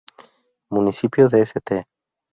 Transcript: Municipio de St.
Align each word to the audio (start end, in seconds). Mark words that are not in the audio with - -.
Municipio 0.71 1.27
de 1.29 1.43
St. 1.45 1.85